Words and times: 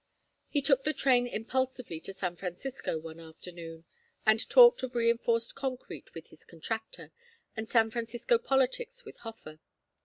He 0.49 0.63
took 0.63 0.83
the 0.83 0.95
train 0.95 1.27
impulsively 1.27 1.99
to 1.99 2.11
San 2.11 2.35
Francisco, 2.35 2.97
one 2.97 3.19
afternoon, 3.19 3.85
and 4.25 4.49
talked 4.49 4.81
of 4.81 4.95
reinforced 4.95 5.53
concrete 5.53 6.11
with 6.15 6.29
his 6.29 6.43
contractor, 6.43 7.11
and 7.55 7.69
San 7.69 7.91
Francisco 7.91 8.39
politics 8.39 9.05
with 9.05 9.17
Hofer. 9.17 9.59